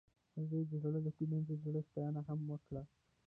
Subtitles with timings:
[0.37, 2.83] هغې د زړه له کومې د زړه ستاینه هم وکړه.